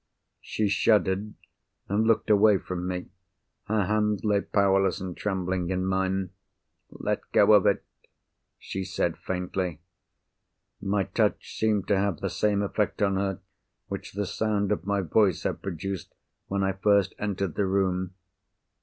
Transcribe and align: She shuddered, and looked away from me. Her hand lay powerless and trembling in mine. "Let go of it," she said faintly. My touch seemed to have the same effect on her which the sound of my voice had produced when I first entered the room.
She 0.39 0.67
shuddered, 0.67 1.35
and 1.87 2.07
looked 2.07 2.31
away 2.31 2.57
from 2.57 2.87
me. 2.87 3.11
Her 3.65 3.85
hand 3.85 4.21
lay 4.23 4.41
powerless 4.41 4.99
and 4.99 5.15
trembling 5.15 5.69
in 5.69 5.85
mine. 5.85 6.31
"Let 6.89 7.21
go 7.31 7.53
of 7.53 7.67
it," 7.67 7.85
she 8.57 8.83
said 8.83 9.15
faintly. 9.15 9.79
My 10.81 11.03
touch 11.03 11.55
seemed 11.59 11.87
to 11.89 11.97
have 11.99 12.19
the 12.19 12.31
same 12.31 12.63
effect 12.63 12.99
on 13.03 13.15
her 13.17 13.41
which 13.89 14.13
the 14.13 14.25
sound 14.25 14.71
of 14.71 14.87
my 14.87 15.01
voice 15.01 15.43
had 15.43 15.61
produced 15.61 16.15
when 16.47 16.63
I 16.63 16.71
first 16.71 17.13
entered 17.19 17.53
the 17.53 17.67
room. 17.67 18.15